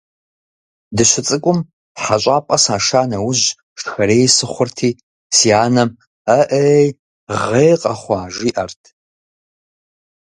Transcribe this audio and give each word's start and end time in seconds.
Дыщыцӏыкӏум 0.95 1.59
хьэщӏапӏэ 2.01 2.57
саша 2.63 3.01
нэужь 3.09 3.45
шхэрей 3.79 4.25
сыхъурти, 4.35 4.89
си 5.35 5.49
анэм 5.63 5.89
«Аӏей, 6.37 6.87
гъей 7.43 7.73
къэхъуа?», 7.81 8.21
жиӏэрт. 8.33 8.81